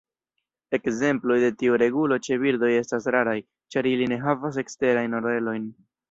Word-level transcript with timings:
Ekzemploj 0.75 1.35
de 1.41 1.49
tiu 1.57 1.75
regulo 1.81 2.17
ĉe 2.27 2.37
birdoj 2.43 2.71
estas 2.77 3.05
raraj, 3.15 3.35
ĉar 3.75 3.89
ili 3.91 4.07
ne 4.13 4.17
havas 4.23 4.57
eksterajn 4.63 5.19
orelojn. 5.19 5.69